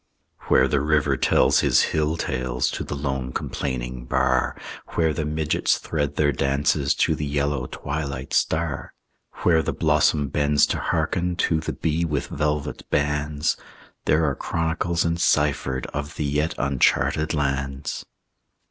[0.47, 4.59] Where the river tells his hill tales To the lone complaining bar,
[4.95, 8.95] Where the midgets thread their dances To the yellow twilight star,
[9.43, 13.57] Where the blossom bends to hearken To the bee with velvet bands,
[14.05, 18.03] There are chronicles enciphered Of the yet uncharted lands.